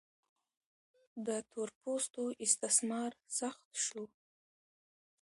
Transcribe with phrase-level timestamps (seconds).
[1.25, 4.03] د تور پوستو استثمار سخت شو.